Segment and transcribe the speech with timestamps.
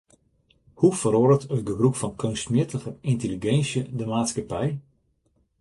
[0.79, 4.69] Hoe feroaret it gebrûk fan keunstmjittige yntelliginsje de maatskippij?